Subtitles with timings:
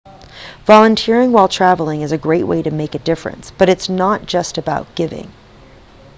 [0.65, 4.57] volunteering while travelling is a great way to make a difference but it's not just
[4.57, 5.31] about giving